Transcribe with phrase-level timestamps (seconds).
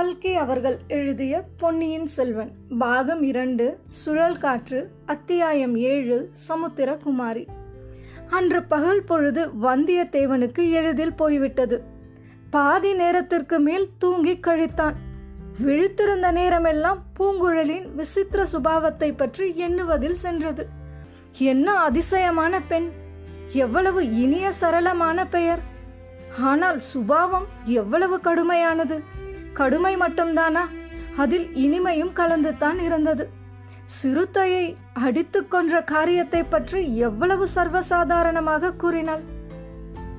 [0.00, 7.42] கல்கி அவர்கள் எழுதிய பொன்னியின் செல்வன் பாகம் இரண்டு சுழல் காற்று அத்தியாயம் ஏழு சமுத்திரகுமாரி
[8.30, 11.78] அன்று பகல் பொழுது வந்தியத்தேவனுக்கு எளிதில் போய்விட்டது.
[12.50, 14.96] பாதி நேரத்திற்கு மேல் தூங்கி கழித்தான்.
[15.60, 20.66] விழித்திருந்த நேரமெல்லாம் பூங்குழலின் விசித்திர சுபாவத்தை பற்றி எண்ணுவதில் சென்றது.
[21.44, 22.88] என்ன அதிசயமான பெண்!
[23.52, 25.64] எவ்வளவு இனிய சரளமான பெயர்!
[26.38, 28.98] ஆனால் சுபாவம் எவ்வளவு கடுமையானது!
[29.52, 30.60] கடுமை மட்டும்தானா?
[31.16, 33.30] அதில் இனிமையும் கலந்துதான் இருந்தது.
[33.84, 39.20] சிறுத்தையை அடித்து கொன்ற காரியத்தை பற்றி எவ்வளவு சர்வசாதாரணமாக கூறினாள்?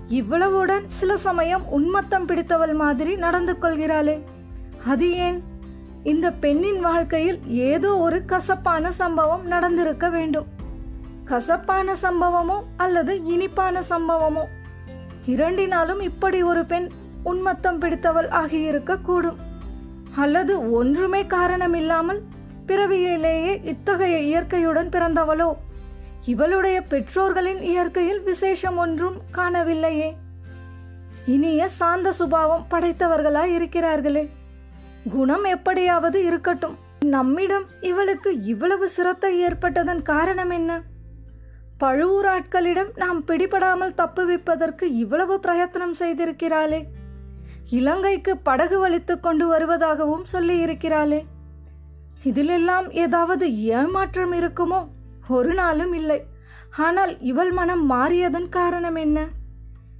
[0.09, 4.21] இவ்வளவுடன் சில சமயம் உன்மத்தம் பிடித்தவள் மாதிரி நடந்து கொள்கிறாளே.
[4.87, 5.43] அது ஏன்?
[6.03, 10.47] இந்த பெண்ணின் வாழ்க்கையில் ஏதோ ஒரு கசப்பான சம்பவம் நடந்திருக்க வேண்டும்.
[11.25, 14.43] கசப்பான சம்பவமோ அல்லது இனிப்பான சம்பவமோ?
[15.25, 16.89] இரண்டினாலும் இப்படி ஒரு பெண்
[17.23, 19.39] உன்மத்தம் பிடித்தவள் ஆகியிருக்க கூடும்
[20.15, 22.21] அல்லது ஒன்றுமே காரணம் இல்லாமல்
[22.65, 25.53] பிறவியிலேயே இத்தகைய இயற்கையுடன் பிறந்தவளோ?
[26.25, 30.09] இவளுடைய பெற்றோர்களின் இயற்கையில் விசேஷம் ஒன்றும் காணவில்லையே.
[31.25, 34.29] இனிய சாந்த சுபாவம் படைத்தவர்களாய் இருக்கிறார்களே
[35.09, 36.75] குணம் எப்படியாவது இருக்கட்டும்.
[37.05, 40.81] நம்மிடம் இவளுக்கு இவ்வளவு சிரத்தை ஏற்பட்டதன் காரணம் என்ன?
[41.77, 46.81] பழுவூர் ஆட்களிடம் நாம் பிடிபடாமல் தப்புவிப்பதற்கு இவ்வளவு பிரயத்தனம் செய்திருக்கிறாளே.
[47.71, 51.19] இலங்கைக்கு படகு வலித்துக் கொண்டு வருவதாகவும் சொல்லி இருக்கிறாளே
[52.23, 54.87] இதிலெல்லாம் ஏதாவது ஏமாற்றம் இருக்குமோ?
[55.27, 56.23] ஒரு நாளும் இல்லை.
[56.77, 59.27] ஆனால் இவள் மனம் மாறியதன் காரணம் என்ன?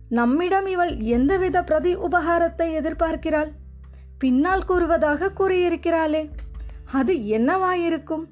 [0.10, 3.52] நம்மிடம் இவள் எந்தவித பிரதி உபகாரத்தை எதிர்பார்க்கிறாள்?
[4.20, 6.30] பின்னால் கூறுவதாக கூறியிருக்கிறாளே.
[6.92, 8.26] அது என்னவாயிருக்கும்?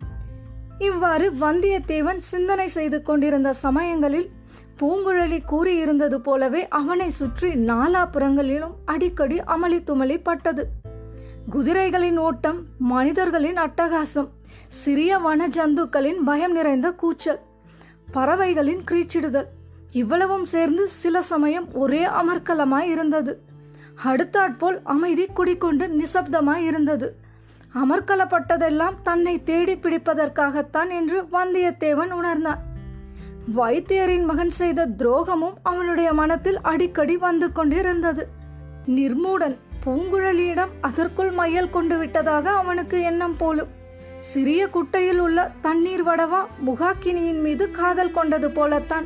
[0.78, 4.30] இவ்வாறு வந்தியத்தேவன் சிந்தனை செய்து கொண்டிருந்த சமயங்களில்
[4.82, 10.68] பூங்குழலி கூறியிருந்தது போலவே அவனை சுற்றி நாலாபுறங்களிலும் அடிக்கடி அமளி துமளி பட்டது.
[11.52, 14.30] குதிரைகளின் ஓட்டம் மனிதர்களின் அட்டகாசம்
[14.68, 17.40] சிறிய வன ஜந்துக்களின் பயம் நிறைந்த கூச்சல்
[18.12, 19.50] பறவைகளின் கிரீச்சிடுதல்
[19.92, 23.42] இவ்வளவும் சேர்ந்து சில சமயம் ஒரே அமர்க்கலமாய் இருந்தது.
[24.04, 27.16] அடுத்தாற்போல் அமைதி குடிக்கொண்டு நிசப்தமாய் இருந்தது.
[27.76, 32.69] அமர்க்கலப்பட்டதெல்லாம் தன்னை தேடி பிடிப்பதற்காகத்தான் என்று வந்தியத்தேவன் உணர்ந்தான்.
[33.56, 38.28] வைத்தியரின் மகன் செய்த துரோகமும் அவனுடைய மனத்தில் அடிக்கடி வந்து கொண்டிருந்தது.
[38.88, 39.56] நிர்மூடன்
[39.86, 43.68] பூங்குழலியிடம் அதற்குள் மையல் கொண்டு விட்டதாக அவனுக்கு எண்ணம் போலும்.
[44.20, 49.06] சிறிய குட்டையில் உள்ள தண்ணீர் வடவா முகாக்கினியின் மீது காதல் கொண்டது போலத்தான்.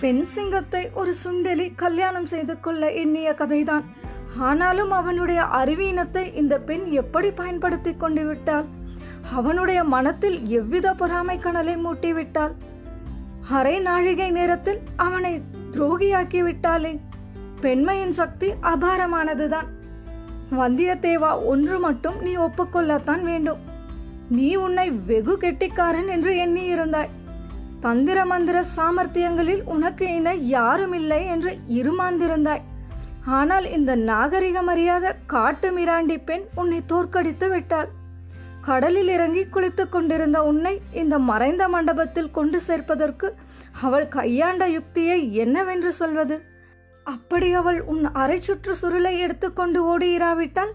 [0.00, 3.84] பெண் சிங்கத்தை ஒரு சுண்டெலி கல்யாணம் செய்து கொள்ள எண்ணிய கதைதான்.
[4.38, 8.64] ஆனாலும் அவனுடைய அறிவீனத்தை இந்த பெண் எப்படி பயன்படுத்தி கொண்டு விட்டாள்?
[9.34, 12.54] அவனுடைய மனத்தில் எவ்வித பொறாமை கனலை மூட்டிவிட்டாள்?
[13.56, 15.32] அரை நாழிகை நேரத்தில் அவனை
[15.74, 16.92] துரோகியாக்கி விட்டாளே
[17.60, 19.68] பெண்மையின் சக்தி அபாரமானதுதான்.
[20.58, 23.60] வந்தியத்தேவா ஒன்று மட்டும் நீ ஒப்புக்கொள்ளத்தான் வேண்டும்.
[24.28, 27.14] நீ உன்னை வெகு கெட்டிக்காரன் என்று எண்ணி இருந்தாய்
[27.80, 32.64] தந்திர மந்திர சாமர்த்தியங்களில் உனக்கு இணை யாரும் இல்லை என்று இருமாந்திருந்தாய்.
[33.38, 37.88] ஆனால் இந்த நாகரிகம் அறியாத காட்டு மிராண்டி பெண் உன்னை தோற்கடித்து விட்டாள்.
[38.68, 43.28] கடலில் இறங்கி குளித்துக் கொண்டிருந்த உன்னை இந்த மறைந்த மண்டபத்தில் கொண்டு சேர்ப்பதற்கு
[43.84, 46.36] அவள் கையாண்ட யுக்தியை என்னவென்று சொல்வது?
[47.06, 50.72] அப்படி அவள் உன் அரை சுற்று சுருளை எடுத்துக்கொண்டு ஓடியிராவிட்டால்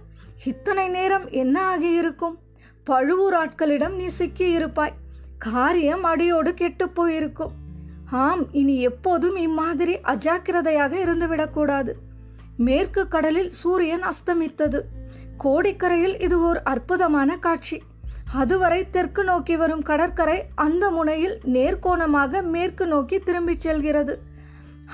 [0.52, 2.38] இத்தனை நேரம் என்ன ஆகியிருக்கும்?
[2.88, 4.98] பழுவூர் ஆட்களிடம் நீ சிக்கி இருப்பாய்
[5.48, 7.54] காரியம் அடியோடு கெட்டு போயிருக்கும்.
[8.24, 11.94] ஆம் இனி எப்போதும் இம்மாதிரி அஜாக்கிரதையாக இருந்துவிடக்கூடாது
[12.58, 14.82] மேற்கு கடலில் சூரியன் அஸ்தமித்தது.
[15.42, 17.82] கோடிக்கரையில் இது ஒரு அற்புதமான காட்சி.
[18.34, 24.20] அதுவரை தெற்கு நோக்கி வரும் கடற்கரை அந்த முனையில் நேர்கோணமாக மேற்கு நோக்கி திரும்பிச் செல்கிறது.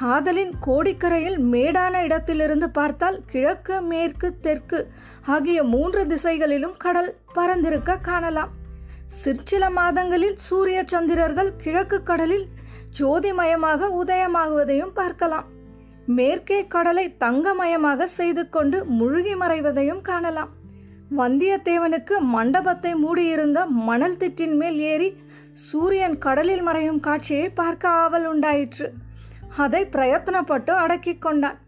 [0.02, 4.92] ஆதலின் கோடிக்கரையில் மேடான இடத்திலிருந்து பார்த்தால் கிழக்கு மேற்கு தெற்கு
[5.26, 8.50] ஆகிய மூன்று திசைகளிலும் கடல் பறந்திருக்க காணலாம்.
[9.08, 12.48] சிற்சில மாதங்களில் சூரிய சந்திரர்கள் கிழக்கு கடலில்
[13.00, 15.48] ஜோதிமயமாக உதயமாகுவதையும் பார்க்கலாம்.
[16.18, 20.52] மேற்கே கடலை தங்கமயமாக செய்து கொண்டு முழுகி மறைவதையும் காணலாம்.
[21.18, 25.10] வந்தியத்தேவனுக்கு மண்டபத்தை மூடியிருந்த மணல் திட்டின் மேல் ஏறி
[25.68, 28.88] சூரியன் கடலில் மறையும் காட்சியை பார்க்க ஆவல் உண்டாயிற்று.
[29.58, 31.60] அதை பிரயத்தனப்பட்டு அடக்கி கொண்டான்.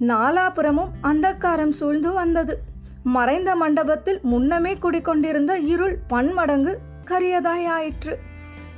[0.00, 2.56] நாலாபுறமும் அந்தக்காரம் சூழ்ந்து வந்தது.
[3.16, 8.14] மறைந்த மண்டபத்தில் முன்னமே குடிக்கொண்டிருந்த இருள் பன்மடங்கு கரியதாயாயிற்று.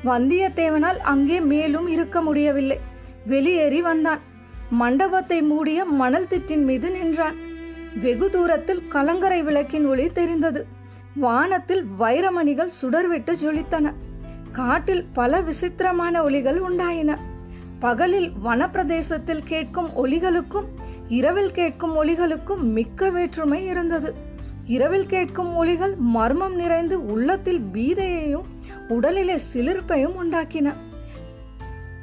[0.05, 2.79] வந்தியத்தேவனால் அங்கே மேலும் இருக்க முடியவில்லை.
[3.27, 4.23] வெளியேறி வந்தான்.
[4.71, 7.35] மண்டபத்தை மூடிய மணல் திட்டின் மீது நின்றான்.
[8.03, 10.67] வெகு தூரத்தில் கலங்கரை விளக்கின் ஒளி தெரிந்தது.
[11.15, 13.93] வானத்தில் வைரமணிகள் சுடர்விட்டு ஜொலித்தன.
[14.53, 17.19] காட்டில் பல விசித்திரமான ஒளிகள் உண்டாயின.
[17.79, 20.65] பகலில் வனப்பிரதேசத்தில் கேட்கும் ஒலிகளுக்கும்
[21.09, 24.15] இரவில் கேட்கும் ஒலிகளுக்கும் மிக்க வேற்றுமை இருந்தது.
[24.67, 28.45] இரவில் கேட்கும் ஒலிகள் மர்மம் நிறைந்து உள்ளத்தில் பீதையையும்
[28.89, 30.73] உடலிலே சிலிர்ப்பையும் உண்டாக்கின.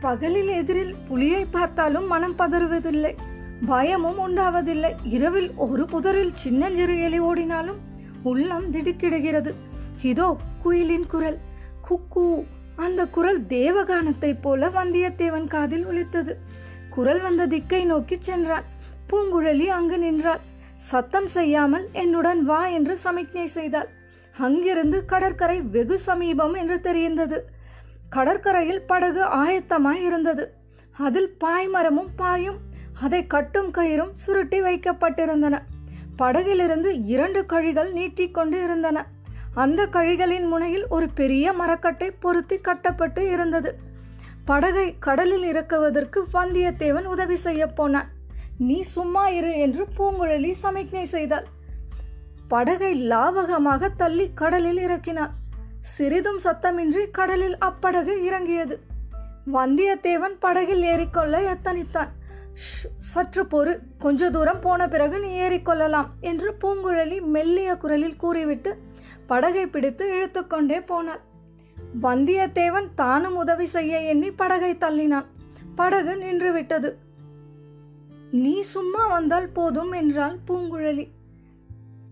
[0.05, 3.15] பகலில் எதிரில் புலியை பார்த்தாலும் மனம் பதறுவதில்லை.
[3.65, 4.91] பயமும் உண்டாவதில்லை.
[5.03, 7.79] இரவில் ஒரு புதரில் சின்னஞ்சிறு எலி ஓடினாலும்
[8.23, 9.53] உள்ளம் திடுக்கிடுகிறது.
[10.01, 11.37] இதோ குயிலின் குரல்.
[11.87, 16.37] குக்கு அந்த குரல் தேவகானத்தைப் போல வந்தியத்தேவன் காதில் ஒலித்தது.
[16.89, 18.63] குரல் வந்த திக்கை நோக்கி சென்றான்.
[19.09, 20.39] பூங்குழலி அங்கு நின்றாள்.
[20.77, 23.87] சத்தம் செய்யாமல் என்னுடன் வா என்று சமிக்ஞை செய்தாள்.
[24.37, 27.54] அங்கிருந்து கடற்கரை வெகு சமீபம் என்று தெரிந்தது.
[28.15, 30.43] கடற்கரையில் படகு ஆயத்தமாய் இருந்தது.
[30.97, 32.59] அதில் பாய்மரமும் பாயும்
[33.01, 35.55] அதை கட்டும் கயிறும் சுருட்டி வைக்கப்பட்டிருந்தன.
[36.17, 38.97] படகிலிருந்து இரண்டு கழிகள் நீட்டிக்கொண்டு இருந்தன
[39.53, 43.71] அந்த கழிகளின் முனையில் ஒரு பெரிய மரக்கட்டை பொருத்தி கட்டப்பட்டு இருந்தது.
[44.45, 48.09] படகை கடலில் இறக்குவதற்கு வந்தியத்தேவன் உதவி செய்ய போனான்.
[48.57, 51.47] நீ சும்மா இரு என்று பூங்குழலி சமிக்ஞை செய்தாள்.
[52.47, 55.33] படகை லாவகமாக தள்ளி கடலில் இறக்கினாள்.
[55.93, 58.75] சிறிதும் சத்தமின்றி கடலில் அப்படகு இறங்கியது.
[59.53, 62.11] வந்தியத்தேவன் படகில் ஏறிக்கொள்ள எத்தனித்தான்
[62.97, 63.73] சற்று பொறு.
[63.99, 68.71] கொஞ்ச தூரம் போன பிறகு நீ ஏறிக்கொள்ளலாம் என்று பூங்குழலி மெல்லிய குரலில் கூறிவிட்டு
[69.27, 71.21] படகை பிடித்து இழுத்துக்கொண்டே போனாள்.
[72.01, 75.25] வந்தியத்தேவன் தானும் உதவி செய்ய எண்ணி படகை தள்ளினான்.
[75.75, 76.91] படகு நின்றுவிட்டது.
[78.31, 81.05] நீ சும்மா வந்தால் போதும் என்றாள் பூங்குழலி.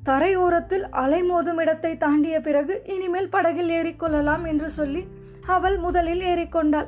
[0.06, 5.08] தரையோரத்தில் அலைமோதும் இடத்தை தாண்டிய பிறகு இனிமேல் படகில் ஏறிக்கொள்ளலாம் என்று சொல்லி
[5.48, 6.88] அவள் முதலில் ஏறிக்கொண்டாள்.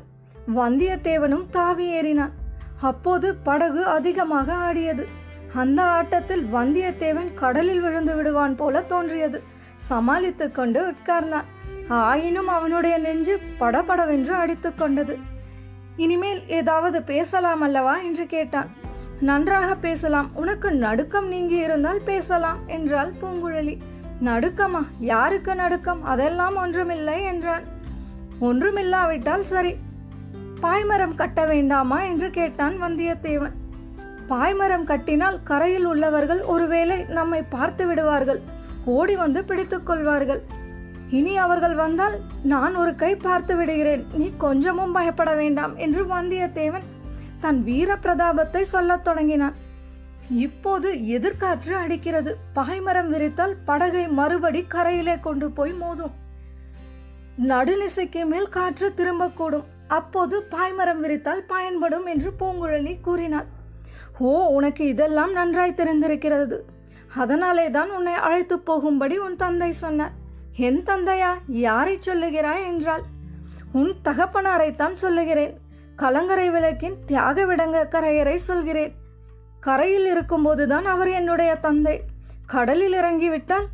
[0.55, 2.31] வந்தியத்தேவனும் தாவி ஏறினான்.
[2.81, 5.07] அப்போது படகு அதிகமாக ஆடியது.
[5.55, 9.43] அந்த ஆட்டத்தில் வந்தியத்தேவன் கடலில் விழுந்து விடுவான் போல தோன்றியது.
[9.75, 11.47] சமாளித்துக் கொண்டு உட்கார்ந்தான்.
[11.87, 15.15] ஆயினும் அவனுடைய நெஞ்சு படபடவென்று அடித்துக்கொண்டது
[15.95, 17.97] இனிமேல் ஏதாவது பேசலாம் அல்லவா?
[17.97, 18.69] என்று கேட்டான்.
[19.19, 20.29] நன்றாக பேசலாம்.
[20.33, 23.77] உனக்கு நடுக்கம் நீங்கி இருந்தால் பேசலாம் என்றாள் பூங்குழலி.
[24.23, 24.85] நடுக்கமா?
[24.99, 26.03] யாருக்கு நடுக்கம்?
[26.03, 27.61] அதெல்லாம் ஒன்றுமில்லை என்றான்
[28.41, 29.75] ஒன்றுமில்லாவிட்டால் சரி.
[30.61, 32.01] பாய்மரம் கட்ட வேண்டாமா?
[32.01, 33.51] என்று கேட்டான் வந்தியத்தேவன்.
[34.29, 38.39] பாய்மரம் கட்டினால் கரையில் உள்ளவர்கள் ஒருவேளை நம்மை பார்த்து விடுவார்கள்.
[38.85, 40.41] ஓடி வந்து பிடித்துக் கொள்வார்கள்.
[41.09, 44.05] இனி அவர்கள் வந்தால் நான் ஒரு கை பார்த்து விடுகிறேன்.
[44.13, 46.83] நீ கொஞ்சமும் பயப்பட வேண்டாம் என்று வந்தியத்தேவன்
[47.45, 49.55] தன் வீர பிரதாபத்தை சொல்லத் தொடங்கினான்.
[50.43, 52.31] இப்போது எதிர்காற்று அடிக்கிறது.
[52.55, 56.13] பாய்மரம் விரித்தால் படகை மறுபடி கரையிலே கொண்டு போய் மோதும்.
[57.49, 59.67] நடுநிசைக்கு மேல் காற்று திரும்பக்கூடும்.
[59.87, 63.49] அப்போது பாய்மரம் விரித்தால் பயன்படும் என்று பூங்குழலி கூறினார்
[64.19, 66.57] ஓ உனக்கு இதெல்லாம் நன்றாய் தெரிந்திருக்கிறது.
[67.15, 70.13] அதனாலே தான் உன்னை அழைத்து போகும்படி உன் தந்தை சொன்னார்.
[70.67, 71.31] என் தந்தையா?
[71.47, 72.63] யாரை சொல்லுகிறாய்?
[72.71, 73.03] என்றால்
[73.71, 75.53] உன் தகப்பனாரைத்தான் சொல்லுகிறேன்.
[75.95, 78.95] கலங்கரை விளக்கின் தியாக விடங்க கரையரை சொல்கிறேன்.
[79.59, 82.01] கரையில் இருக்கும்போதுதான் அவர் என்னுடைய தந்தை.
[82.45, 83.65] கடலில் இறங்கிவிட்டால்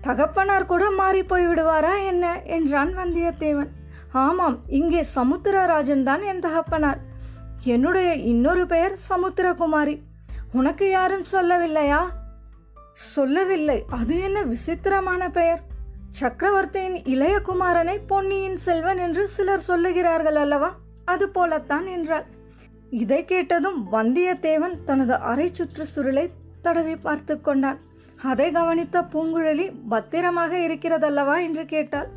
[0.00, 2.42] தகப்பனார் கூட மாறி போய் விடுவாரா என்ன?
[2.42, 3.68] என்றான் வந்தியத்தேவன்.
[4.12, 6.98] ஆமாம் இங்கே சமுத்திரராஜன் தான் என் தகப்பனார்.
[7.62, 10.02] என்னுடைய இன்னொரு பெயர் சமுத்திரகுமாரி.
[10.52, 12.00] உனக்கு யாரும் சொல்லவில்லையா?
[12.92, 13.84] சொல்லவில்லை.
[13.90, 15.60] அது என்ன விசித்திரமான பெயர்.
[16.10, 20.74] சக்கரவர்த்தியின் இளைய குமாரனை பொன்னியின் செல்வன் என்று சிலர் சொல்லுகிறார்கள் அல்லவா?
[21.12, 22.26] அது போலத்தான் என்றாள்.
[23.02, 26.24] இதை கேட்டதும் வந்தியத்தேவன் தனது அரை சுற்று சுருளை
[26.62, 27.78] தடவி பார்த்து கொண்டான்.
[28.30, 32.08] அதை கவனித்த பூங்குழலி பத்திரமாக இருக்கிறதல்லவா என்று கேட்டாள்.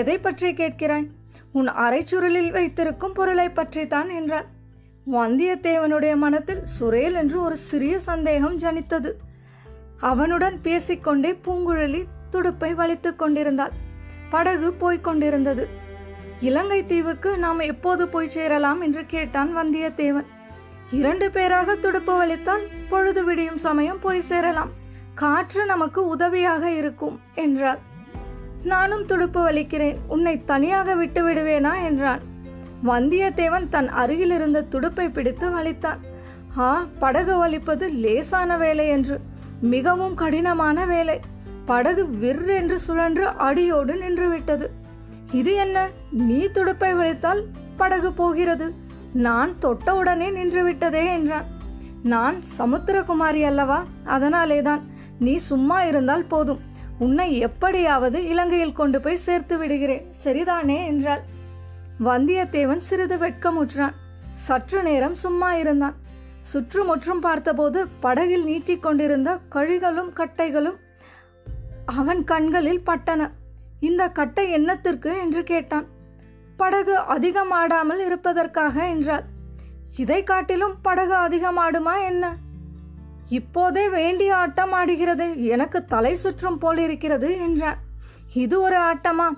[0.00, 1.06] எதை பற்றி கேட்கிறாய்?
[1.52, 4.48] உன் அரைச்சுருளில் வைத்திருக்கும் பொருளை பற்றித்தான் என்றாள்.
[5.12, 9.10] வந்தியத்தேவனுடைய மனத்தில் சுரேல் என்று ஒரு சிறிய சந்தேகம் ஜனித்தது.
[10.10, 13.74] அவனுடன் பேசிக்கொண்டே பூங்குழலி துடுப்பை வலித்துக் கொண்டிருந்தாள்.
[14.30, 15.64] படகு போய்க் கொண்டிருந்தது.
[16.46, 20.28] இலங்கை தீவுக்கு நாம் எப்போது போய் சேரலாம் என்று கேட்டான் வந்தியத்தேவன்.
[20.90, 24.72] இரண்டு பேராக துடுப்பு வலித்தால் பொழுது விடியும் சமயம் போய் சேரலாம்.
[25.14, 27.80] காற்று நமக்கு உதவியாக இருக்கும் என்றாள்.
[28.64, 32.22] நானும் துடுப்பு வலிக்கிறேன் உன்னை தனியாக விட்டு விடுவேனா என்றான்.
[32.90, 36.00] வந்தியத்தேவன் தன் அருகில் இருந்த துடுப்பை பிடித்து வலித்தான்.
[36.58, 39.16] ஆ படகு வலிப்பது லேசான வேலை என்று
[39.74, 41.18] மிகவும் கடினமான வேலை.
[41.66, 44.66] படகு விர் என்று சுழன்று அடியோடு நின்றுவிட்டது.
[45.34, 45.88] இது என்ன?
[46.10, 47.42] நீ துடுப்பை விழித்தால்
[47.76, 48.74] படகு போகிறது.
[49.12, 51.44] நான் தொட்டவுடனே நின்றுவிட்டதே என்றான்.
[52.02, 53.84] நான் சமுத்திரகுமாரி அல்லவா?
[54.04, 54.86] அதனாலேதான்.
[55.18, 56.60] நீ சும்மா இருந்தால் போதும்.
[56.98, 60.12] உன்னை எப்படியாவது இலங்கையில் கொண்டு போய் சேர்த்து விடுகிறேன்.
[60.24, 60.84] சரிதானே?
[60.84, 61.20] என்றாள்.
[62.04, 63.92] வந்தியத்தேவன் சிறிது வெட்கமுற்றான்.
[64.32, 65.94] சற்று நேரம் சும்மா இருந்தான்.
[66.40, 70.76] சுற்றுமுற்றும் பார்த்தபோது படகில் நீட்டிக்கொண்டிருந்த கழிகளும் கட்டைகளும்
[71.86, 73.30] அவன் கண்களில் பட்டன.
[73.88, 75.86] இந்த கட்டை என்னத்திற்கு என்று கேட்டான்.
[76.56, 79.24] படகு அதிகம் ஆடாமல் இருப்பதற்காக என்றாள்.
[79.96, 82.24] இதை காட்டிலும் படகு அதிகமாடுமா என்ன?
[83.38, 85.26] இப்போதே வேண்டிய ஆட்டம் ஆடுகிறது.
[85.54, 87.78] எனக்கு தலை சுற்றும் போல் இருக்கிறது என்றார்.
[88.34, 89.28] இது ஒரு ஆட்டமா?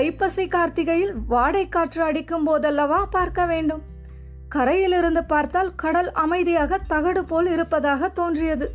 [0.00, 3.82] ஐப்பசி கார்த்திகையில் வாடை காற்று அடிக்கும் போதல்லவா பார்க்க வேண்டும்.
[4.48, 8.66] கரையிலிருந்து பார்த்தால் கடல் அமைதியாக தகடு போல் இருப்பதாக தோன்றியது.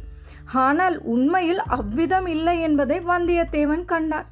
[0.65, 4.27] ஆனால் உண்மையில் அவ்விதம் இல்லை என்பதை வந்தியத்தேவன் கண்டார்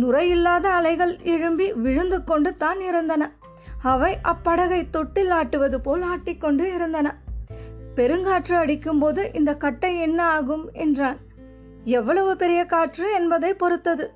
[0.00, 3.32] நுரையில்லாத அலைகள் எழும்பி விழுந்து கொண்டு தான் இருந்தன.
[3.82, 7.08] அவை அப்படகை தொட்டில் ஆட்டுவது போல் ஆட்டிக்கொண்டு இருந்தன.
[7.96, 11.18] பெருங்காற்று அடிக்கும்போது இந்த கட்டை என்ன ஆகும் என்றான்.
[11.84, 14.06] எவ்வளவு பெரிய காற்று என்பதை பொறுத்தது.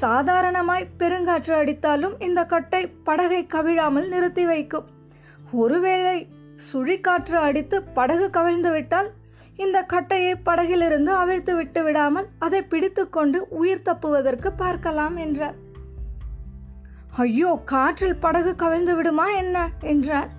[0.00, 4.86] சாதாரணமாய் பெருங்காற்று அடித்தாலும் இந்த கட்டை படகை கவிழாமல் நிறுத்தி வைக்கும்.
[5.52, 6.28] ஒருவேளை
[6.66, 9.08] சுழிக்காற்று அடித்து படகு கவிழ்ந்துவிட்டால்
[9.64, 15.56] இந்த கட்டையை படகிலிருந்து அவிழ்த்து விட்டு விடாமல் அதை பிடித்துக்கொண்டு உயிர் தப்புவதற்கு பார்க்கலாம் என்றார்.
[17.16, 19.56] ஐயோ காற்றில் படகு கவிழ்ந்து விடுமா என்ன?
[19.80, 20.30] என்றார்.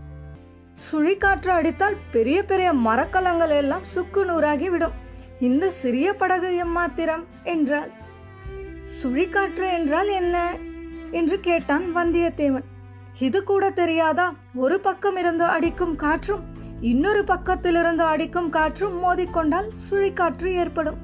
[0.85, 4.95] சுழிக்காற்று அடித்தால் பெரிய பெரிய மரக்கலங்கள் எல்லாம் சுக்கு நூறாகி விடும்.
[5.39, 7.23] இந்த சிறிய படகு எம்மாத்திரம்?
[7.43, 7.91] என்றாள்.
[8.99, 10.37] சுழிக்காற்று என்றால் என்ன?
[11.11, 12.67] என்று கேட்டான் வந்தியத்தேவன்.
[13.19, 14.27] இது கூட தெரியாதா?
[14.55, 16.43] ஒரு பக்கம் இருந்து அடிக்கும் காற்றும்
[16.83, 20.97] இன்னொரு பக்கத்திலிருந்து அடிக்கும் காற்றும் மோதிக்கொண்டால் சுழிக்காற்று ஏற்படும்.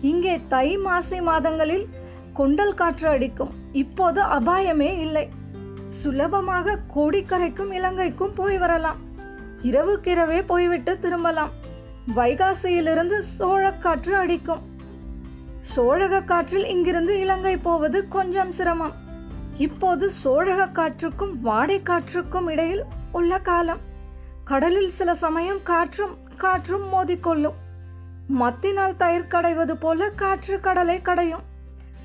[0.00, 1.84] இங்கே தை மாசி மாதங்களில்
[2.32, 3.52] கொண்டல் காற்று அடிக்கும்.
[3.72, 5.28] இப்போது அபாயமே இல்லை.
[5.88, 8.98] சுலபமாக கோடிக்கரைக்கும் இலங்கைக்கும் போய் வரலாம்.
[9.62, 11.52] இரவுக்கிரவே போய்விட்டு திரும்பலாம்.
[12.16, 14.64] வைகாசியிலிருந்து சோழக்காற்று அடிக்கும்.
[15.60, 18.92] சோழக காற்றில் இங்கிருந்து இலங்கை போவது கொஞ்சம் சிரமம்.
[19.58, 23.90] இப்போது சோழக காற்றுக்கும் வாடை காற்றுக்கும் இடையில் உள்ள காலம்.
[24.44, 27.58] கடலில் சில சமயம் காற்றும் காற்றும் மோதிக்கொள்ளும்.
[28.28, 31.42] மத்தினால் தயிர் கடைவது போல காற்று கடலை கடையும்.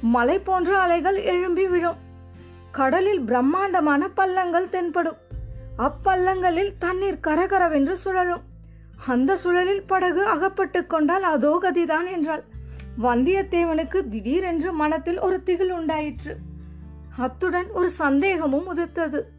[0.01, 1.95] மலை போன்ற அலைகள் எழும்பி விழும்.
[2.71, 5.17] கடலில் பிரம்மாண்டமான பள்ளங்கள் தென்படும்.
[5.77, 8.41] அப்பள்ளங்களில் தண்ணீர் கரகரவென்று சுழலும்.
[9.07, 12.43] அந்த சுழலில் படகு அகப்பட்டு கொண்டால் அதோ கதிதான் என்றாள்.
[13.01, 16.37] வந்தியத்தேவனுக்கு திடீரென்று மனத்தில் ஒரு திகில் உண்டாயிற்று.
[17.17, 19.31] அத்துடன் ஒரு சந்தேகமும் உதித்தது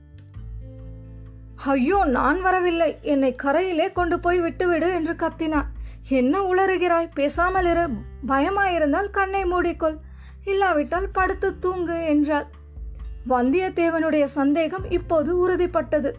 [1.65, 2.99] ஐயோ நான் வரவில்லை.
[3.03, 5.67] என்னை கரையிலே கொண்டு போய் விட்டுவிடு என்று கத்தினான்.
[6.09, 7.11] என்ன உளறுகிறாய்?
[7.15, 7.89] பேசாமல் இரு.
[8.29, 9.97] பயமாயிருந்தால் கண்ணை மூடிக்கொள்.
[10.45, 12.47] இல்லாவிட்டால் படுத்து தூங்கு என்றாள்.
[13.29, 16.13] வந்தியத்தேவனுடைய சந்தேகம் இப்போது உறுதிப்பட்டது.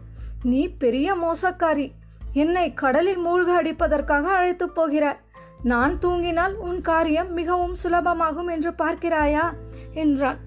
[0.43, 1.91] நீ பெரிய மோசக்காரி.
[2.34, 5.19] என்னை கடலில் மூழ்க அடிப்பதற்காக அழைத்துப் போகிறாய்.
[5.63, 9.53] நான் தூங்கினால் உன் காரியம் மிகவும் சுலபமாகும் என்று பார்க்கிறாயா?
[9.93, 10.38] என்றான்.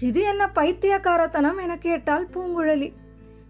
[0.00, 2.92] இது என்ன பைத்தியக்காரத்தனம் என கேட்டால் பூங்குழலி.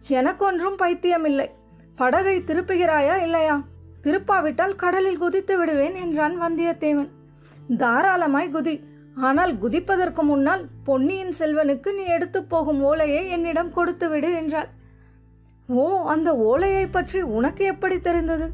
[0.07, 1.49] எனக்கொன்றும் பைத்தியமில்லை.
[1.97, 3.63] படகை திருப்புகிறாயா இல்லையா?
[4.03, 7.09] திருப்பாவிட்டால் கடலில் குதித்து விடுவேன் என்றான் வந்தியத்தேவன்.
[7.77, 8.83] தாராளமாய் குதி.
[9.15, 14.69] ஆனால் குதிப்பதற்கு முன்னால் பொன்னியின் செல்வனுக்கு நீ எடுத்து போகும் ஓலையை என்னிடம் கொடுத்து விடு என்றாள்.
[15.67, 18.53] ஓ அந்த ஓலையை பற்றி உனக்கு எப்படி தெரிந்தது?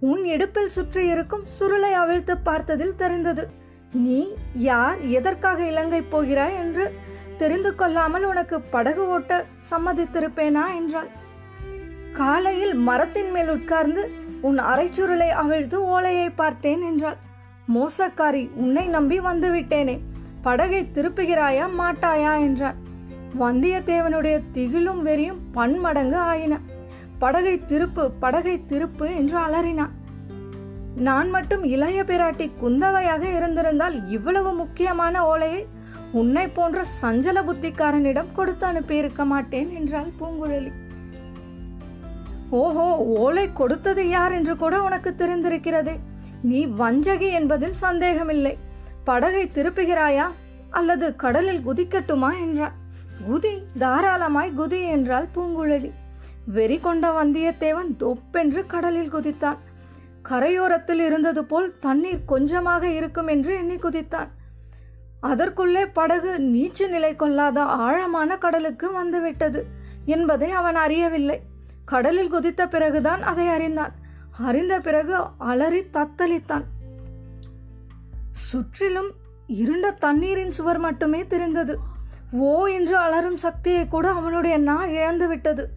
[0.00, 3.48] உன் இடுப்பில் சுற்றி இருக்கும் சுருளை அவிழ்த்து பார்த்ததில் தெரிந்தது.
[3.92, 6.92] நீ யார் எதற்காக இலங்கை போகிறாய் என்று
[7.36, 11.08] தெரிந்து கொள்ளாமல் உனக்கு படகு ஓட்ட சம்மதித்திருப்பேனா என்றாள்.
[12.12, 14.02] காலையில் மரத்தின் மேல் உட்கார்ந்து
[14.40, 17.18] உன் அரைச்சுருளை அவிழ்த்து ஓலையை பார்த்தேன் என்றாள்.
[17.74, 19.96] மோசக்காரி உன்னை நம்பி வந்துவிட்டேனே.
[20.42, 22.76] படகை திருப்புகிறாயா மாட்டாயா என்றாள்.
[23.40, 26.54] வந்தியத்தேவனுடைய திகிலும் வெறியும் பன்மடங்கு ஆயின.
[27.18, 29.94] படகை திருப்பு படகை திருப்பு என்று அலறினான்.
[30.98, 35.62] நான் மட்டும் இளைய பிராட்டி குந்தவையாக இருந்திருந்தால் இவ்வளவு முக்கியமான ஓலையை
[36.20, 40.72] உன்னை போன்ற சஞ்சல புத்திக்காரனிடம் கொடுத்து அனுப்பியிருக்க மாட்டேன் என்றாள் பூங்குழலி.
[42.50, 42.86] ஓஹோ
[43.22, 45.94] ஓலை கொடுத்தது யார் என்று கூட உனக்கு தெரிந்திருக்கிறதே.
[46.42, 48.54] நீ வஞ்சகி என்பதில் சந்தேகமில்லை.
[49.04, 50.26] படகை திருப்புகிறாயா?
[50.70, 52.74] அல்லது கடலில் குதிக்கட்டுமா என்றாள்.
[53.28, 55.90] குதி தாராளமாய் குதி என்றாள் பூங்குழலி.
[56.46, 59.60] வெறி கொண்ட வந்தியத்தேவன் தொப்பென்று கடலில் குதித்தான்.
[60.28, 64.30] கரையோரத்தில் இருந்தது போல் தண்ணீர் கொஞ்சமாக இருக்கும் என்று எண்ணி குதித்தான்.
[65.20, 69.66] அதற்குள்ளே படகு நீச்சு நிலை கொள்ளாத ஆழமான கடலுக்கு வந்துவிட்டது
[70.04, 71.40] என்பதை அவன் அறியவில்லை.
[71.84, 73.92] கடலில் குதித்த பிறகுதான் அதை அறிந்தான்.
[74.38, 76.64] அறிந்த பிறகு அலறி தத்தளித்தான்.
[78.30, 79.10] சுற்றிலும்
[79.46, 81.78] இருண்ட தண்ணீரின் சுவர் மட்டுமே தெரிந்தது.
[82.32, 85.68] ஓ என்று அலறும் சக்தியை கூட அவனுடைய நா இழந்து விட்டது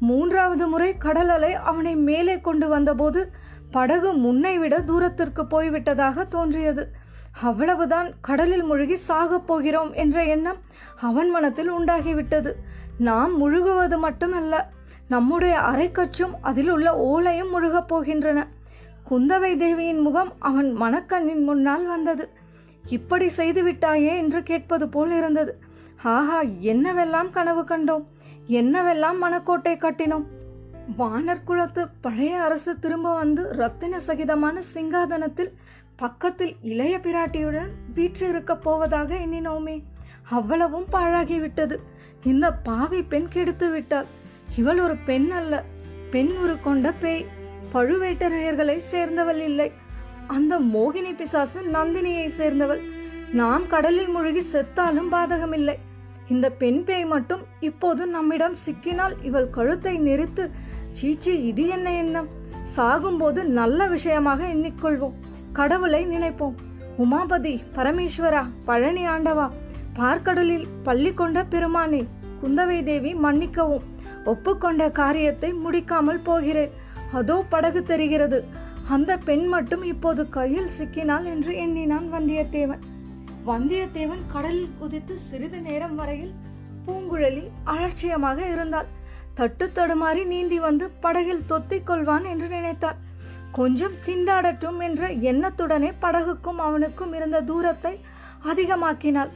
[0.00, 3.32] மூன்றாவது முறை கடல் அலை அவனை மேலே கொண்டு வந்தபோது
[3.70, 6.95] படகு முன்னை விட தூரத்திற்கு போய்விட்டதாக தோன்றியது.
[7.42, 10.56] அவ்வளவுதான் கடலில் முழுகி சாகப் போகிறோம் என்ற எண்ணம்
[11.00, 12.52] அவன் மனத்தில் உண்டாகிவிட்டது.
[12.98, 14.70] நாம் முழுகுவது மட்டுமல்ல
[15.08, 18.46] நம்முடைய அரைக்கச்சும் அதில் உள்ள ஓலையும் முழுகப் போகின்றன.
[19.10, 22.30] குந்தவை தேவியின் முகம் அவன் மனக்கண்ணின் முன்னால் வந்தது.
[22.88, 25.58] இப்படி செய்து விட்டாயே என்று கேட்பது போல் இருந்தது.
[26.02, 28.04] ஆஹா என்னவெல்லாம் கனவு கண்டோம்?
[28.48, 30.24] என்னவெல்லாம் மனக்கோட்டை கட்டினோம்?
[30.98, 35.52] வானர்குலத்து பழைய அரசு திரும்ப வந்து ரத்தின சகிதமான சிங்காதனத்தில்
[35.96, 39.82] பக்கத்தில் இளைய பிராட்டியுடன் வீற்றிருக்கப் போவதாக எண்ணினோமே.
[40.30, 41.76] அவ்வளவும் பாழாகிவிட்டது.
[42.24, 44.04] இந்த பாவி பெண் கெடுத்து விட்டாள்.
[44.56, 45.64] இவள் ஒரு பெண் அல்ல.
[46.10, 47.26] பெண் உரு கொண்ட பேய்.
[47.74, 49.72] பழுவேட்டரையர்களை சேர்ந்தவள் இல்லை.
[50.26, 52.80] அந்த மோகினி பிசாசு நந்தினியை சேர்ந்தவள்.
[53.32, 55.74] நாம் கடலில் முழுகி செத்தாலும் பாதகமில்லை.
[56.28, 60.50] இந்த பெண் பேய் மட்டும் இப்போது நம்மிடம் சிக்கினால் இவள் கழுத்தை நெரித்து
[60.92, 62.28] சீச்சி இது என்ன எண்ணம்?
[62.76, 65.12] சாகும்போது நல்ல விஷயமாக எண்ணிக்கொள்வோம்.
[65.58, 66.56] கடவுளை நினைப்போம்.
[67.02, 69.46] உமாபதி பரமேஸ்வரா பழனி ஆண்டவா
[69.98, 72.02] பார்க்கடலில் பள்ளி கொண்ட பெருமானே
[72.40, 73.86] குந்தவை தேவி மன்னிக்கவும்.
[74.32, 76.74] ஒப்புக்கொண்ட காரியத்தை முடிக்காமல் போகிறேன்.
[77.18, 78.38] அதோ படகு தெரிகிறது.
[78.94, 82.82] அந்த பெண் மட்டும் இப்போது கையில் சிக்கினாள் என்று எண்ணினான் வந்தியத்தேவன்.
[83.48, 86.34] வந்தியத்தேவன் கடலில் குதித்து சிறிது நேரம் வரையில்
[86.86, 88.88] பூங்குழலி அலட்சியமாக இருந்தாள்.
[89.38, 93.00] தட்டு தடுமாறி நீந்தி வந்து படகில் தொத்திக் கொள்வான் என்று நினைத்தாள்.
[93.52, 98.00] கொஞ்சம் திண்டாடட்டும் என்ற எண்ணத்துடனே படகுக்கும் அவனுக்கும் இருந்த தூரத்தை
[98.44, 99.28] அதிகமாக்கினாள்.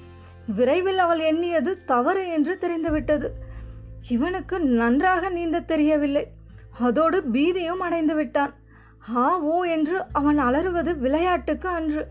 [0.46, 3.32] விரைவில் அவள் எண்ணியது தவறு என்று தெரிந்துவிட்டது.
[4.08, 6.30] இவனுக்கு நன்றாக நீந்த தெரியவில்லை.
[6.80, 8.54] அதோடு பீதியும் அடைந்து விட்டான்.
[9.16, 12.06] ஆ ஓ என்று அவன் அலறுவது விளையாட்டுக்கு அன்று.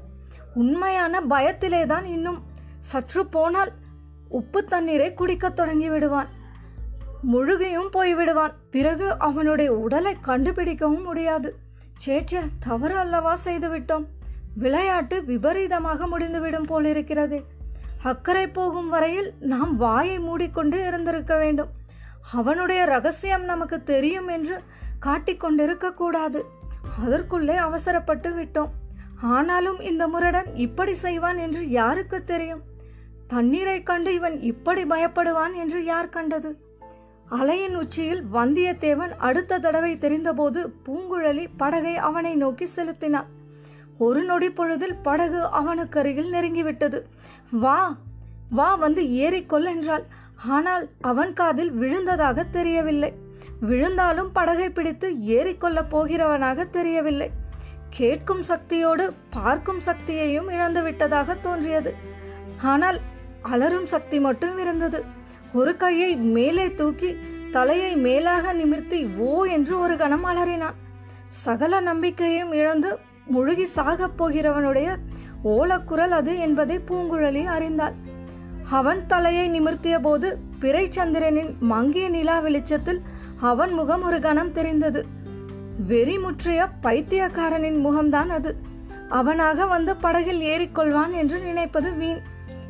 [0.53, 2.43] உண்மையான பயத்திலேதான் இன்னும்.
[2.79, 3.71] சற்று போனால்
[4.29, 6.27] உப்பு தண்ணீரை குடிக்கத் தொடங்கி விடுவான்
[7.21, 8.53] முழுகியும் போய்விடுவான்.
[8.71, 11.55] பிறகு அவனுடைய உடலை கண்டுபிடிக்கவும் முடியாது.
[12.05, 14.05] சேச்சே தவறு அல்லவா செய்துவிட்டோம்.
[14.55, 17.43] விளையாட்டு விபரீதமாக முடிந்துவிடும் போலிருக்கிறது.
[18.03, 21.71] அக்கறை போகும் வரையில் நாம் வாயை மூடிக்கொண்டு இருந்திருக்க வேண்டும்.
[22.31, 24.61] அவனுடைய ரகசியம் நமக்கு தெரியும் என்று
[25.05, 26.45] காட்டிக்கொண்டிருக்க கூடாது.
[27.03, 28.71] அதற்குள்ளே அவசரப்பட்டு விட்டோம்.
[29.21, 32.61] ஆனாலும் இந்த முரடன் இப்படி செய்வான் என்று யாருக்கு தெரியும்?
[33.27, 36.51] தண்ணீரை கண்டு இவன் இப்படி பயப்படுவான் என்று யார் கண்டது?
[37.37, 43.27] அலையின் உச்சியில் வந்தியத்தேவன் அடுத்த தடவை தெரிந்தபோது பூங்குழலி படகை அவனை நோக்கி செலுத்தினான்.
[43.97, 46.99] ஒரு நொடி பொழுதில் படகு அவனுக்கு அருகில் நெருங்கிவிட்டது.
[47.63, 47.97] வா
[48.49, 50.05] வா வந்து ஏறிக்கொள் என்றாள்.
[50.55, 53.11] ஆனால் அவன் காதில் விழுந்ததாக தெரியவில்லை.
[53.59, 57.29] விழுந்தாலும் படகை பிடித்து ஏறிக்கொள்ளப் போகிறவனாக தெரியவில்லை.
[57.89, 61.93] கேட்கும் சக்தியோடு பார்க்கும் சக்தியையும் இழந்து விட்டதாக தோன்றியது.
[62.61, 62.99] ஆனால்
[63.51, 64.99] அலரும் சக்தி மட்டும் இருந்தது.
[65.53, 67.17] ஒரு கையை மேலே தூக்கி
[67.51, 70.77] தலையை மேலாக நிமிர்த்தி ஓ என்று ஒரு கணம் அலறினான்.
[71.27, 74.95] சகல நம்பிக்கையும் இழந்து முழுகி சாகப் போகிறவனுடைய
[75.43, 77.93] ஓலக்குரல் அது என்பதை பூங்குழலி அறிந்தாள்.
[78.69, 83.01] அவன் தலையை நிமிர்த்திய போது பிறைச்சந்திரனின் மங்கிய நிலா வெளிச்சத்தில்
[83.39, 85.05] அவன் முகம் ஒரு கணம் தெரிந்தது.
[85.87, 88.55] வெறி முற்றிய பைத்தியக்காரனின் முகம்தான் அது.
[89.09, 92.19] அவனாக வந்து படகில் ஏறிக்கொள்வான் என்று நினைப்பது வீண்.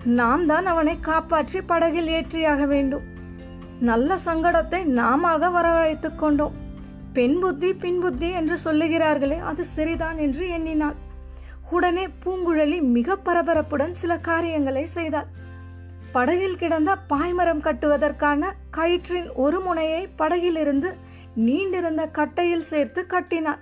[0.06, 3.04] நாம் தான் அவனை காப்பாற்றி படகில் ஏற்றியாக வேண்டும்.
[3.80, 6.52] நல்ல சங்கடத்தை நாமாக வரவழைத்துக் கொண்டோம்.
[7.14, 10.96] பெண் புத்தி பின் புத்தி என்று சொல்லுகிறார்களே அது சரிதான் என்று எண்ணினாள்.
[11.70, 15.26] உடனே பூங்குழலி மிக பரபரப்புடன் சில காரியங்களை செய்தாள்.
[16.12, 20.92] படகில் கிடந்த பாய்மரம் கட்டுவதற்கான கயிற்றின் ஒரு முனையை படகிலிருந்து
[21.36, 23.60] நீண்டிருந்த கட்டையில் சேர்த்து கட்டினாள்.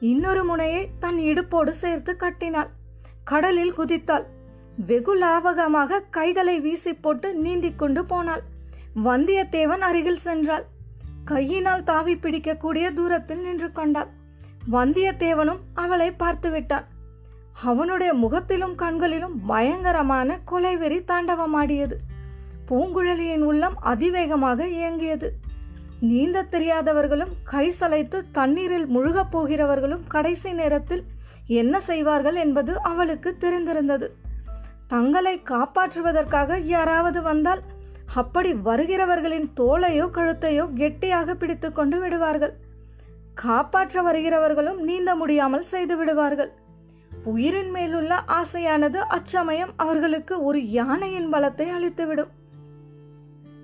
[0.00, 2.70] இன்னொரு முனையை தன் இடுப்போடு சேர்த்து கட்டினாள்.
[3.24, 4.26] கடலில் குதித்தாள்.
[4.86, 8.42] வெகு லாவகமாக கைகளை வீசி போட்டு நீந்திக் கொண்டு போனாள்.
[9.04, 10.62] வந்தியத்தேவன் அருகில் சென்றாள்.
[11.24, 14.06] கையினால் தாவி பிடிக்கக்கூடிய தூரத்தில் நின்று கொண்டாள்.
[14.72, 16.84] வந்தியத்தேவனும் அவளை பார்த்து விட்டான்.
[17.64, 21.92] அவனுடைய முகத்திலும் கண்களிலும் பயங்கரமான கொலைவெறி தாண்டவமாடியது.
[22.68, 25.32] பூங்குழலியின் உள்ளம் அதிவேகமாக இயங்கியது.
[26.00, 31.04] நீந்த தெரியாதவர்களும் கை சளைத்து தண்ணீரில் முழுகப் போகிறவர்களும் கடைசி நேரத்தில்
[31.46, 34.28] என்ன செய்வார்கள் என்பது அவளுக்கு தெரிந்திருந்தது.
[34.90, 37.60] தங்களை காப்பாற்றுவதற்காக யாராவது வந்தால்
[38.14, 42.54] அப்படி வருகிறவர்களின் தோலையோ கழுத்தையோ கெட்டியாக பிடித்து கொண்டு விடுவார்கள்.
[43.34, 46.50] காப்பாற்ற வருகிறவர்களும் நீந்த முடியாமல் செய்து விடுவார்கள்.
[47.24, 52.30] உயிரின் மேலுள்ள ஆசையானது அச்சமயம் அவர்களுக்கு ஒரு யானையின் பலத்தை அளித்துவிடும்.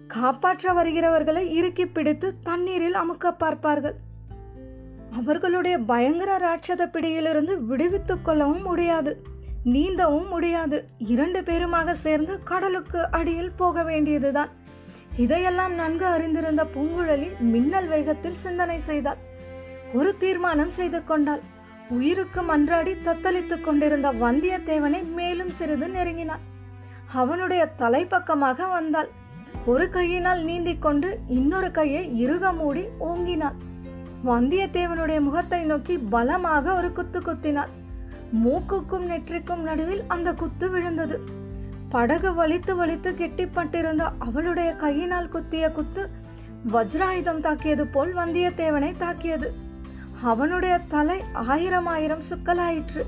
[0.07, 3.97] காப்பாற்ற வருகிறவர்களை இறுக்கி பிடித்து தண்ணீரில் அமுக்க பார்ப்பார்கள்.
[5.13, 9.35] அவர்களுடைய பயங்கர ராட்சத பிடியிலிருந்து விடுவித்துக் கொள்ளவும் முடியாது.
[9.75, 10.89] நீந்தவும் முடியாது.
[10.99, 14.51] இரண்டு பேருமாக சேர்ந்து கடலுக்கு அடியில் போக வேண்டியதுதான்.
[15.17, 19.17] இதையெல்லாம் நன்கு அறிந்திருந்த பூங்குழலி மின்னல் வேகத்தில் சிந்தனை செய்தாள்.
[19.93, 21.43] ஒரு தீர்மானம் செய்து கொண்டாள்.
[21.89, 26.45] உயிருக்கு மன்றாடி தத்தளித்துக் கொண்டிருந்த வந்தியத்தேவனை மேலும் சிறிது நெருங்கினாள்.
[27.13, 29.09] அவனுடைய தலைப்பக்கமாக வந்தாள்.
[29.65, 33.57] ஒரு கையினால் நீந்திக் கொண்டு இன்னொரு கையை இறுக மூடி ஓங்கினாள்.
[34.27, 37.76] வந்தியத்தேவனுடைய முகத்தை நோக்கி பலமாக ஒரு குத்து குத்தினாள்.
[38.33, 41.21] மூக்குக்கும் நெற்றிக்கும் நடுவில் அந்த குத்து விழுந்தது.
[41.89, 46.09] படகு வலித்து வலித்து கெட்டிப்பட்டிருந்த அவளுடைய கையினால் குத்திய குத்து
[46.73, 49.53] வஜ்ராயுதம் தாக்கியது போல் வந்தியத்தேவனை தாக்கியது.
[50.23, 53.05] அவனுடைய தலை ஆயிரம் ஆயிரம் சுக்கலாயிற்று.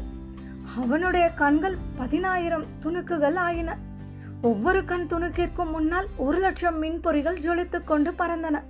[0.76, 3.76] அவனுடைய கண்கள் பதினாயிரம் துணுக்குகள் ஆயின.
[4.42, 8.62] ஒவ்வொரு கண் துணுக்கிற்கும் முன்னால் ஒரு லட்சம் மின்பொறிகள் ஜொலித்துக் கொண்டு பறந்தன.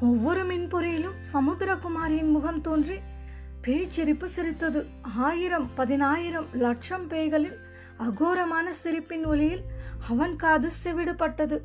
[0.00, 2.94] ஒவ்வொரு மின்பொறியிலும் சமுத்திரகுமாரியின் முகம் தோன்றி
[3.66, 4.86] பேய்ச்சிரிப்பு சிரித்தது.
[5.02, 7.58] ஆயிரம் பதினாயிரம் லட்சம் பேய்களின்
[7.98, 9.62] அகோரமான சிரிப்பின் ஒளியில்
[10.08, 11.60] அவன் காது செவிடுபட்டது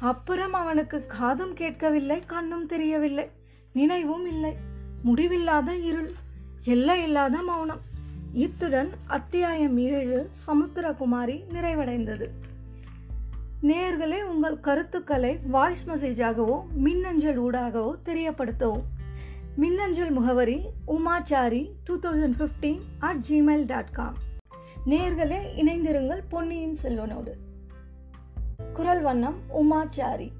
[0.00, 3.30] அப்புறம் அவனுக்கு காதும் கேட்கவில்லை கண்ணும் தெரியவில்லை
[3.72, 4.56] நினைவும் இல்லை.
[5.02, 6.10] முடிவில்லாத இருள்
[6.64, 7.80] எல்லை இல்லாத மௌனம்.
[8.32, 12.28] இத்துடன் அத்தியாயம் ஏழு சமுத்திரகுமாரி நிறைவடைந்தது.
[13.62, 18.86] நேர்களே உங்கள் கருத்துக்களை வாய்ஸ் மெசேஜாகவோ மின்னஞ்சல் ஊடாகவோ தெரியப்படுத்தவும்.
[19.60, 24.14] மின்னஞ்சல் முகவரி Umachari two thousand fifteen at Gmail dot com
[24.86, 27.32] நேர்களே இணைந்திருங்கள் பொன்னியின் செல்வனோடு.
[28.72, 30.32] குரல் வண்ணம் உமாச்சாரி.